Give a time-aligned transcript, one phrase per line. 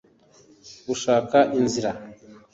[0.87, 1.91] gushaka inzira